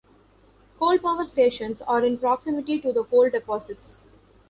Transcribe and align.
Coal 0.79 0.97
power 0.97 1.23
stations 1.25 1.79
are 1.83 2.03
in 2.03 2.17
proximity 2.17 2.81
to 2.81 2.91
the 2.91 3.03
coal 3.03 3.29
deposits. 3.29 3.99